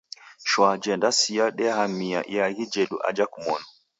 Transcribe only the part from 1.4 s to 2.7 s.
dikahamia iaghi